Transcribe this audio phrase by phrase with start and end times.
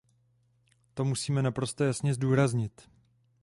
[0.93, 2.87] To musíme naprosto jasně zdůraznit.